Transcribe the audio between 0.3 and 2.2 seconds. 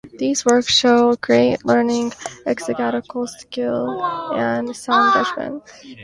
works show great learning,